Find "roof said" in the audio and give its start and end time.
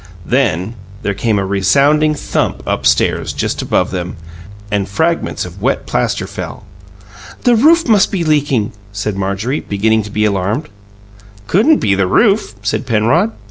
12.07-12.87